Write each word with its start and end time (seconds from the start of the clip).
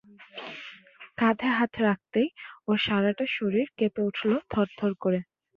কাঁধে 1.17 1.49
হাত 1.57 1.73
রাখতেই 1.81 2.27
ওর 2.67 2.77
সারাটা 2.85 3.25
শরীর 3.37 3.67
কেঁপে 3.77 4.01
উঠল 4.09 4.31
থরথর 4.51 4.91
করে। 5.03 5.19